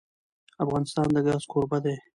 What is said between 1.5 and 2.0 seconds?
کوربه دی.